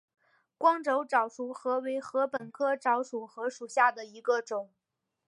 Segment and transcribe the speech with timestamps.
[0.57, 4.71] 光轴早熟禾为禾本科早熟禾属下的一个种。